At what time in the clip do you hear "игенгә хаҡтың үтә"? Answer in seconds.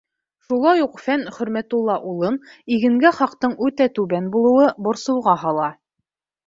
2.79-3.91